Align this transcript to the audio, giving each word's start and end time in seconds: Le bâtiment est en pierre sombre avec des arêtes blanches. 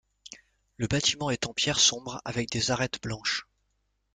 Le 0.77 0.87
bâtiment 0.87 1.29
est 1.29 1.45
en 1.45 1.53
pierre 1.53 1.79
sombre 1.79 2.23
avec 2.25 2.49
des 2.49 2.71
arêtes 2.71 2.99
blanches. 3.03 3.45